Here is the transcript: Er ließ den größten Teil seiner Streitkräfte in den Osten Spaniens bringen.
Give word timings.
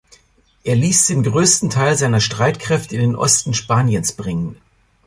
Er 0.63 0.75
ließ 0.75 1.05
den 1.05 1.21
größten 1.21 1.69
Teil 1.69 1.95
seiner 1.95 2.21
Streitkräfte 2.21 2.95
in 2.95 3.01
den 3.01 3.15
Osten 3.15 3.53
Spaniens 3.53 4.13
bringen. 4.13 4.57